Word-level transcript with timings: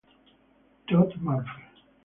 Tod 0.87 1.13
Murphy 1.21 1.61